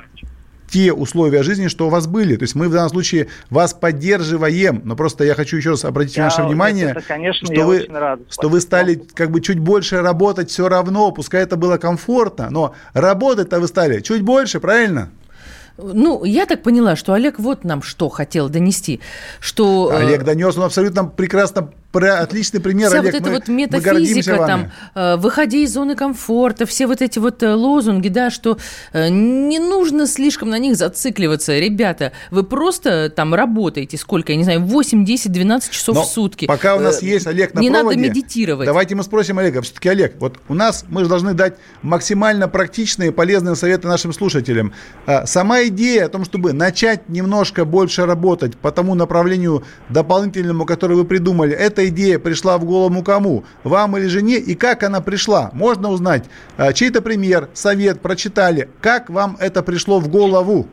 [0.69, 2.36] те условия жизни, что у вас были.
[2.36, 6.17] То есть мы в данном случае вас поддерживаем, но просто я хочу еще раз обратить
[6.17, 8.19] я, ваше внимание, это, конечно, что, вы, рад.
[8.30, 12.73] что вы стали как бы чуть больше работать все равно, пускай это было комфортно, но
[12.93, 15.10] работать-то вы стали чуть больше, правильно?
[15.77, 19.01] Ну, я так поняла, что Олег вот нам что хотел донести,
[19.39, 19.91] что...
[19.91, 21.69] Э, Олег донес, он абсолютно прекрасно
[22.03, 26.65] отличный пример, Вся Олег, вот эта мы, вот метафизика, там, э, выходи из зоны комфорта,
[26.65, 28.57] все вот эти вот э, лозунги, да, что
[28.93, 31.57] э, не нужно слишком на них зацикливаться.
[31.57, 36.07] Ребята, вы просто там работаете сколько, я не знаю, 8, 10, 12 часов Но в
[36.07, 36.45] сутки.
[36.45, 38.65] Пока у нас э, есть Олег на Не проводе, надо медитировать.
[38.65, 39.61] Давайте мы спросим Олега.
[39.61, 44.13] Все-таки, Олег, вот у нас, мы же должны дать максимально практичные и полезные советы нашим
[44.13, 44.73] слушателям.
[45.05, 45.25] А,
[45.67, 51.54] идея о том, чтобы начать немножко больше работать по тому направлению дополнительному, которое вы придумали,
[51.54, 53.43] это идея пришла в голову кому?
[53.63, 54.38] Вам или жене?
[54.38, 55.49] И как она пришла?
[55.54, 56.25] Можно узнать
[56.58, 58.69] а, чей-то пример, совет, прочитали.
[58.82, 60.67] Как вам это пришло в голову?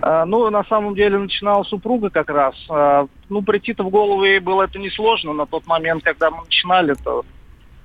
[0.00, 2.54] А, ну, на самом деле, начинала супруга как раз.
[2.68, 5.32] А, ну, прийти-то в голову ей было это несложно.
[5.32, 7.24] На тот момент, когда мы начинали, то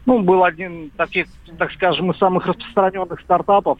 [0.05, 3.79] ну, был один таких, так скажем, из самых распространенных стартапов.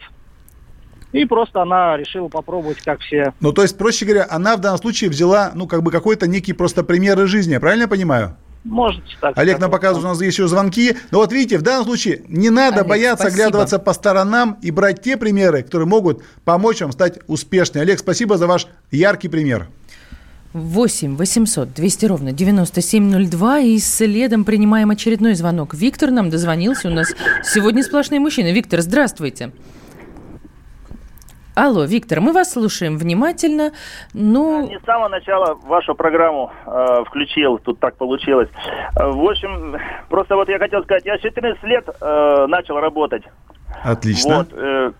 [1.12, 3.32] И просто она решила попробовать, как все.
[3.40, 6.52] Ну, то есть, проще говоря, она в данном случае взяла, ну, как бы какой-то некий
[6.52, 8.36] просто пример из жизни, правильно я понимаю?
[8.62, 9.38] Можете так.
[9.38, 10.94] Олег нам показывает, у нас есть еще звонки.
[11.10, 13.44] Но вот видите, в данном случае не надо Олег, бояться спасибо.
[13.44, 17.82] оглядываться по сторонам и брать те примеры, которые могут помочь вам стать успешнее.
[17.82, 19.68] Олег, спасибо за ваш яркий пример.
[20.52, 25.74] 8 800 200 ровно 9702 и следом принимаем очередной звонок.
[25.74, 26.88] Виктор нам дозвонился.
[26.88, 27.08] У нас
[27.44, 28.52] сегодня сплошные мужчины.
[28.52, 29.52] Виктор, здравствуйте.
[31.56, 33.72] Алло, Виктор, мы вас слушаем внимательно.
[34.14, 34.68] Ну...
[34.68, 38.48] Не с самого начала вашу программу э, включил, тут так получилось.
[38.96, 39.76] Э, в общем,
[40.08, 43.24] просто вот я хотел сказать, я 14 лет э, начал работать.
[43.82, 44.38] Отлично.
[44.38, 44.92] Вот, э,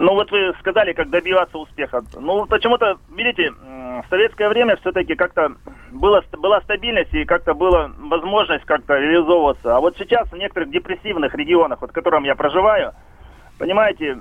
[0.00, 2.02] ну вот вы сказали, как добиваться успеха.
[2.18, 5.52] Ну почему-то, видите, в советское время все-таки как-то
[5.92, 9.76] было, была стабильность и как-то была возможность как-то реализовываться.
[9.76, 12.92] А вот сейчас в некоторых депрессивных регионах, вот в котором я проживаю,
[13.58, 14.18] понимаете,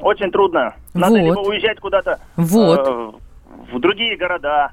[0.00, 0.74] очень трудно.
[0.94, 1.20] Надо вот.
[1.20, 2.86] либо уезжать куда-то вот.
[2.86, 4.72] э, в другие города,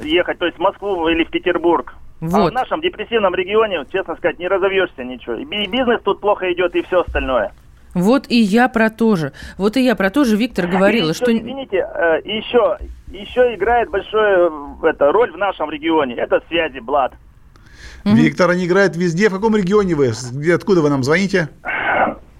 [0.00, 1.94] ехать, то есть в Москву или в Петербург.
[2.20, 2.48] Вот.
[2.48, 5.34] А в нашем депрессивном регионе, честно сказать, не разовьешься ничего.
[5.34, 7.52] И бизнес тут плохо идет, и все остальное.
[7.94, 9.32] Вот и я про то же.
[9.56, 11.36] Вот и я про то же, Виктор говорила, еще, что...
[11.36, 16.14] Извините, э, еще, еще играет большую э, это, роль в нашем регионе.
[16.14, 17.14] Это связи, Блад.
[18.04, 19.28] Виктор, они играют везде.
[19.28, 20.12] В каком регионе вы?
[20.32, 21.48] Где, откуда вы нам звоните?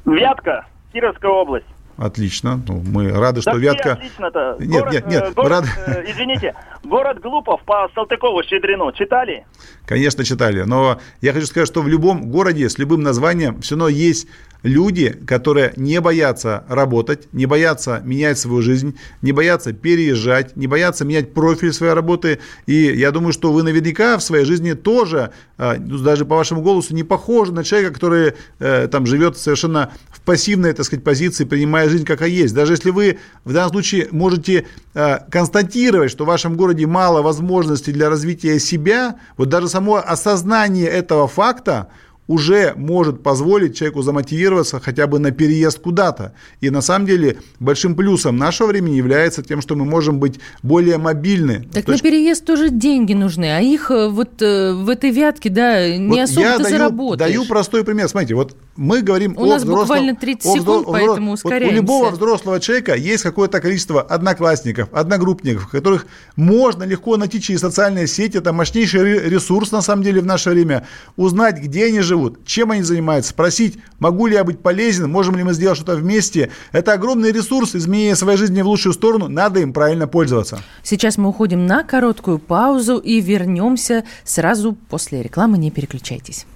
[0.05, 0.67] Вятка,
[0.97, 1.67] Кировская область.
[1.99, 2.59] Отлично.
[2.67, 3.93] Ну, мы рады, что да Вятка...
[3.93, 4.57] отлично-то.
[4.59, 5.25] Нет, город, нет, нет.
[5.25, 5.65] Э, город, рад...
[5.87, 6.55] э, извините,
[6.85, 9.47] город Глупов по Салтыкову-Щедрину читали?
[9.87, 10.63] Конечно, читали.
[10.63, 14.27] Но я хочу сказать, что в любом городе с любым названием все равно есть
[14.67, 21.05] люди, которые не боятся работать, не боятся менять свою жизнь, не боятся переезжать, не боятся
[21.05, 22.41] менять профиль своей работы.
[22.67, 26.63] И я думаю, что вы наверняка в своей жизни тоже, а, ну, даже по вашему
[26.63, 31.45] голосу, не похожи на человека, который э, там живет совершенно в пассивной, так сказать, позиции,
[31.45, 32.55] принимая жизнь какая есть.
[32.55, 37.93] Даже если вы в данном случае можете э, констатировать, что в вашем городе мало возможностей
[37.93, 41.89] для развития себя, вот даже само осознание этого факта,
[42.29, 46.33] уже может позволить человеку замотивироваться хотя бы на переезд куда-то.
[46.63, 50.97] И на самом деле большим плюсом нашего времени является тем, что мы можем быть более
[50.97, 51.69] мобильны.
[51.73, 55.97] Так на переезд тоже деньги нужны, а их э, вот э, в этой вятке, да,
[55.97, 57.31] не вот особо я даю, заработаешь.
[57.33, 58.09] даю простой пример.
[58.09, 61.67] Смотрите, вот мы говорим У о нас взрослом, буквально 30 секунд, о, поэтому ускоряемся.
[61.67, 67.61] Вот у любого взрослого человека есть какое-то количество одноклассников, одногруппников, которых можно легко найти через
[67.61, 68.39] социальные сети.
[68.39, 70.87] Это мощнейший ресурс, на самом деле, в наше время.
[71.17, 75.45] Узнать, где они живут, чем они занимаются, спросить, могу ли я быть полезен, можем ли
[75.45, 76.51] мы сделать что-то вместе.
[76.73, 80.61] Это огромный ресурс, изменения своей жизни в лучшую сторону, надо им правильно пользоваться.
[80.83, 86.47] Сейчас мы уходим на короткую паузу и вернемся сразу после рекламы, не переключайтесь.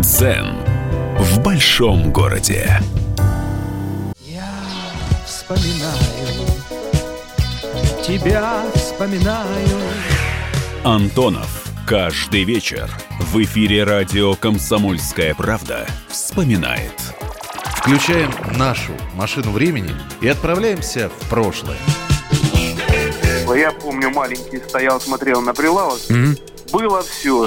[0.00, 0.56] Дзен
[1.18, 2.80] в большом городе.
[4.26, 4.50] Я
[5.26, 6.28] вспоминаю
[8.08, 9.68] тебя вспоминаю.
[10.82, 11.66] Антонов.
[11.86, 16.94] Каждый вечер в эфире радио «Комсомольская правда» вспоминает.
[17.76, 21.78] Включаем нашу машину времени и отправляемся в прошлое.
[23.54, 26.00] Я помню, маленький стоял, смотрел на прилавок.
[26.08, 26.70] Mm-hmm.
[26.72, 27.46] Было все.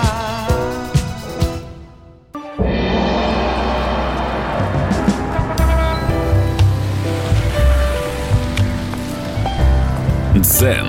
[10.41, 10.87] Дзен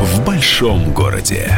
[0.00, 1.48] в большом городе.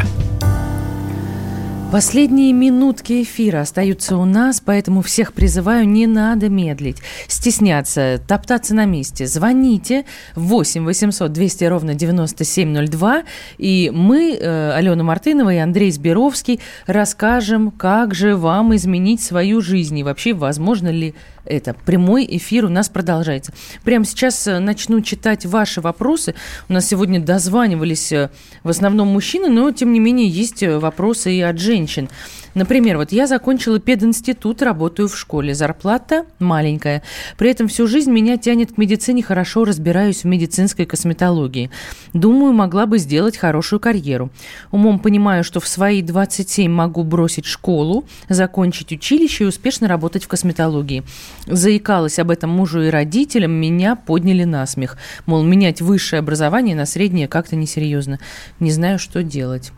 [1.90, 8.84] Последние минутки эфира остаются у нас, поэтому всех призываю, не надо медлить, стесняться, топтаться на
[8.84, 9.26] месте.
[9.26, 13.22] Звоните 8 800 200 ровно 9702,
[13.56, 19.98] и мы, э, Алена Мартынова и Андрей Сберовский, расскажем, как же вам изменить свою жизнь
[19.98, 21.74] и вообще возможно ли это.
[21.84, 23.52] Прямой эфир у нас продолжается.
[23.84, 26.34] Прямо сейчас э, начну читать ваши вопросы.
[26.68, 28.30] У нас сегодня дозванивались э,
[28.62, 32.08] в основном мужчины, но тем не менее есть э, вопросы и от женщин.
[32.54, 35.54] Например, вот я закончила пединститут, работаю в школе.
[35.54, 37.02] Зарплата маленькая.
[37.36, 41.70] При этом всю жизнь меня тянет к медицине, хорошо разбираюсь в медицинской косметологии.
[42.12, 44.30] Думаю, могла бы сделать хорошую карьеру.
[44.70, 50.28] Умом понимаю, что в свои 27 могу бросить школу, закончить училище и успешно работать в
[50.28, 51.02] косметологии.
[51.46, 54.96] Заикалась об этом мужу и родителям, меня подняли на смех.
[55.26, 58.18] Мол, менять высшее образование на среднее как-то несерьезно.
[58.60, 59.72] Не знаю, что делать.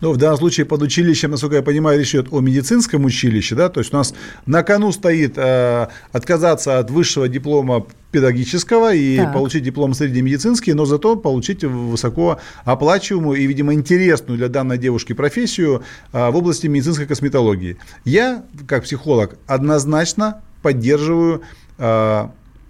[0.00, 3.68] Ну, в данном случае под училищем, насколько я понимаю, речь идет о медицинском училище, да,
[3.68, 4.14] то есть у нас
[4.46, 9.32] на кону стоит э, отказаться от высшего диплома педагогического и так.
[9.32, 15.82] получить диплом среднемедицинский, но зато получить высоко оплачиваемую и, видимо, интересную для данной девушки профессию
[16.12, 17.76] э, в области медицинской косметологии.
[18.04, 21.42] Я, как психолог, однозначно поддерживаю
[21.76, 22.28] э,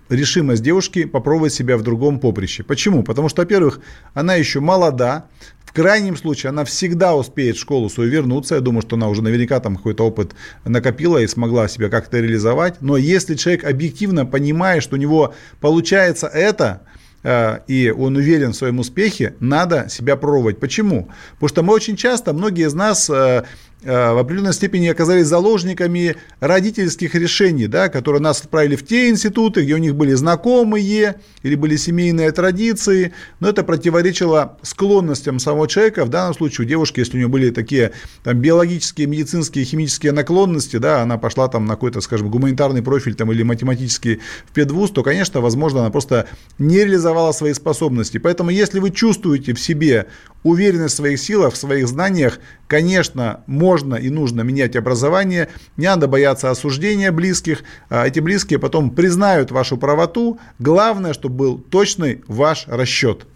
[0.09, 2.65] решимость девушки попробовать себя в другом поприще.
[2.65, 3.05] Почему?
[3.05, 3.79] Потому что, во-первых,
[4.15, 5.27] она еще молода,
[5.65, 8.57] в крайнем случае она всегда успеет в школу свою вернуться.
[8.57, 10.35] Я думаю, что она уже наверняка там какой-то опыт
[10.65, 12.81] накопила и смогла себя как-то реализовать.
[12.81, 16.83] Но если человек объективно понимает, что у него получается это,
[17.23, 20.59] э, и он уверен в своем успехе, надо себя пробовать.
[20.59, 21.11] Почему?
[21.35, 23.45] Потому что мы очень часто, многие из нас Э,
[23.83, 29.75] в определенной степени оказались заложниками родительских решений, да, которые нас отправили в те институты, где
[29.75, 36.09] у них были знакомые или были семейные традиции, но это противоречило склонностям самого человека, в
[36.09, 41.03] данном случае у девушки, если у нее были такие там, биологические, медицинские, химические наклонности, да,
[41.03, 45.41] она пошла там на какой-то, скажем, гуманитарный профиль там, или математический в педвуз, то, конечно,
[45.41, 46.27] возможно, она просто
[46.59, 48.19] не реализовала свои способности.
[48.19, 50.07] Поэтому, если вы чувствуете в себе
[50.45, 52.39] уверенность в своих силах, в своих знаниях,
[52.69, 58.91] конечно, можно и нужно менять образование, не надо бояться осуждения близких, а эти близкие потом
[58.91, 63.27] признают вашу правоту, главное, чтобы был точный ваш расчет.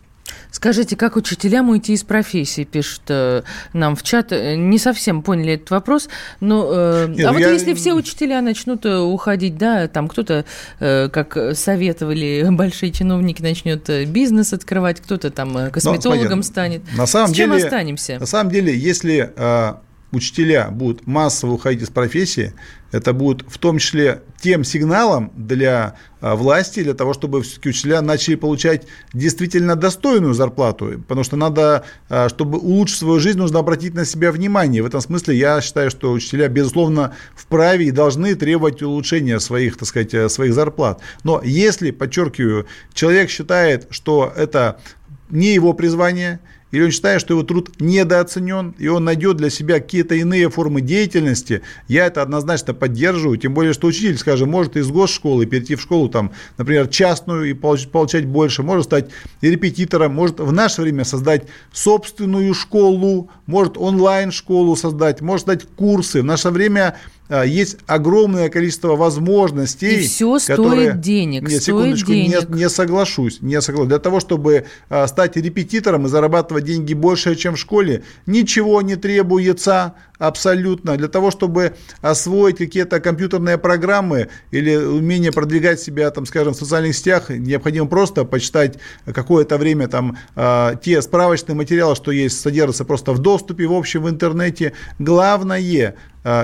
[0.58, 3.42] Скажите, как учителям уйти из профессии, пишет э,
[3.74, 4.32] нам в чат.
[4.32, 6.08] Э, не совсем поняли этот вопрос,
[6.40, 7.50] но э, Нет, а ну вот я...
[7.50, 10.44] если все учителя начнут э, уходить, да, там кто-то,
[10.80, 16.82] э, как советовали большие чиновники, начнет бизнес открывать, кто-то там косметологом но, станет.
[16.96, 18.18] На самом С чем деле, останемся?
[18.18, 19.74] На самом деле, если э,
[20.12, 22.54] учителя будут массово уходить из профессии,
[22.90, 28.34] это будет в том числе тем сигналом для а, власти, для того, чтобы учителя начали
[28.34, 31.04] получать действительно достойную зарплату.
[31.06, 34.82] Потому что надо, а, чтобы улучшить свою жизнь, нужно обратить на себя внимание.
[34.82, 39.86] В этом смысле я считаю, что учителя, безусловно, вправе и должны требовать улучшения своих, так
[39.86, 41.02] сказать, э, своих зарплат.
[41.24, 44.80] Но если, подчеркиваю, человек считает, что это
[45.28, 46.40] не его призвание,
[46.70, 50.80] или он считает, что его труд недооценен, и он найдет для себя какие-то иные формы
[50.80, 55.80] деятельности, я это однозначно поддерживаю, тем более, что учитель, скажем, может из госшколы перейти в
[55.80, 59.10] школу, там, например, частную и получать, больше, может стать
[59.40, 66.22] репетитором, может в наше время создать собственную школу, может онлайн-школу создать, может дать курсы.
[66.22, 66.96] В наше время
[67.28, 70.04] есть огромное количество возможностей.
[70.04, 70.90] И все которые...
[70.90, 71.42] стоит денег.
[71.42, 72.48] Нет, стоит секундочку, денег.
[72.48, 73.88] Не, не соглашусь, не соглашусь.
[73.88, 78.96] Для того, чтобы а, стать репетитором и зарабатывать деньги больше, чем в школе, ничего не
[78.96, 80.96] требуется абсолютно.
[80.96, 86.96] Для того, чтобы освоить какие-то компьютерные программы или умение продвигать себя, там, скажем, в социальных
[86.96, 93.12] сетях, необходимо просто почитать какое-то время там а, те справочные материалы, что есть, содержатся просто
[93.12, 94.72] в доступе в общем в интернете.
[94.98, 95.94] Главное а,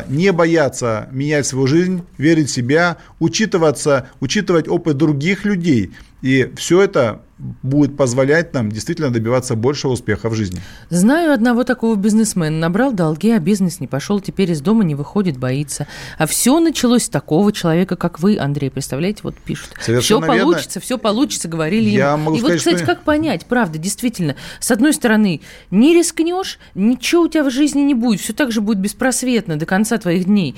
[0.09, 5.93] не бояться менять свою жизнь, верить в себя, учитываться, учитывать опыт других людей.
[6.23, 10.61] И все это будет позволять нам действительно добиваться большего успеха в жизни.
[10.91, 12.57] Знаю одного такого бизнесмена.
[12.57, 15.87] Набрал долги, а бизнес не пошел, теперь из дома не выходит, боится.
[16.19, 18.71] А все началось с такого человека, как вы, Андрей.
[18.71, 19.71] Представляете, вот пишут.
[19.81, 20.45] Совершенно все верно.
[20.45, 22.25] получится, все получится, говорили Я ему.
[22.25, 22.87] Могу И сказать, вот, кстати, что...
[22.87, 27.95] как понять, правда, действительно, с одной стороны, не рискнешь, ничего у тебя в жизни не
[27.95, 30.55] будет, все так же будет беспросветно до конца твоих дней.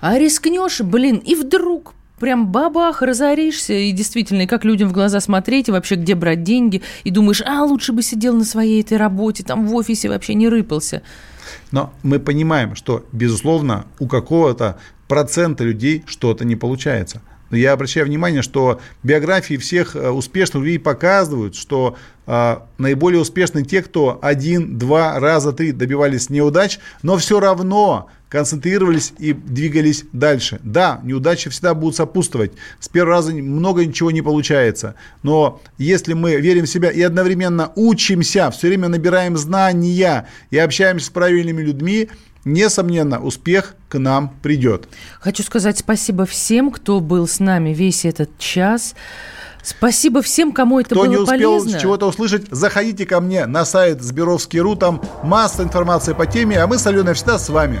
[0.00, 5.18] А рискнешь, блин, и вдруг прям бабах, разоришься, и действительно, и как людям в глаза
[5.18, 8.98] смотреть, и вообще где брать деньги, и думаешь, а, лучше бы сидел на своей этой
[8.98, 11.02] работе, там в офисе вообще не рыпался.
[11.72, 17.22] Но мы понимаем, что, безусловно, у какого-то процента людей что-то не получается.
[17.50, 21.96] Но я обращаю внимание, что биографии всех э, успешных людей показывают, что
[22.26, 29.12] э, наиболее успешны те, кто один, два раза, три добивались неудач, но все равно концентрировались
[29.18, 30.60] и двигались дальше.
[30.62, 32.52] Да, неудачи всегда будут сопутствовать.
[32.78, 34.94] С первого раза много ничего не получается.
[35.22, 41.06] Но если мы верим в себя и одновременно учимся, все время набираем знания и общаемся
[41.06, 42.08] с правильными людьми,
[42.44, 44.88] несомненно, успех к нам придет.
[45.18, 48.94] Хочу сказать спасибо всем, кто был с нами весь этот час.
[49.62, 51.78] Спасибо всем, кому это Кто было не успел полезно.
[51.78, 56.78] чего-то услышать, заходите ко мне на сайт Сберовский.ру, там масса информации по теме, а мы
[56.78, 57.80] с Аленой всегда с вами.